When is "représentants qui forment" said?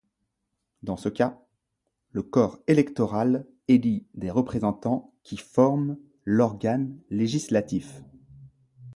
4.31-5.95